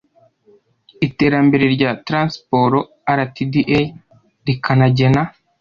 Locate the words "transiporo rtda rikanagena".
2.07-5.21